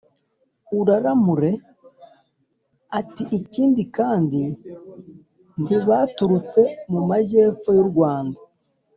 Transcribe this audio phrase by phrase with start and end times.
[0.79, 1.51] uraramure?”
[2.99, 4.41] ati: “ikindi kandi,
[5.63, 8.37] ntibaturutse mu majy’epfo y’u rwanda